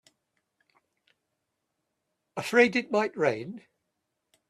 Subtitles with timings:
[2.35, 3.67] Afraid it might rain?